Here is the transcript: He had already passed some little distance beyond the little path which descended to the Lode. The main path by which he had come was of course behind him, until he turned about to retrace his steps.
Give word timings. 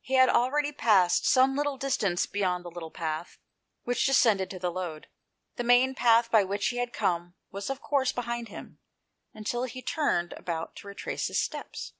He 0.00 0.14
had 0.14 0.30
already 0.30 0.72
passed 0.72 1.26
some 1.26 1.56
little 1.56 1.76
distance 1.76 2.24
beyond 2.24 2.64
the 2.64 2.70
little 2.70 2.90
path 2.90 3.36
which 3.84 4.06
descended 4.06 4.48
to 4.48 4.58
the 4.58 4.72
Lode. 4.72 5.08
The 5.56 5.62
main 5.62 5.94
path 5.94 6.30
by 6.30 6.42
which 6.42 6.68
he 6.68 6.78
had 6.78 6.90
come 6.94 7.34
was 7.50 7.68
of 7.68 7.82
course 7.82 8.12
behind 8.12 8.48
him, 8.48 8.78
until 9.34 9.64
he 9.64 9.82
turned 9.82 10.32
about 10.38 10.74
to 10.76 10.86
retrace 10.88 11.26
his 11.26 11.38
steps. 11.38 11.92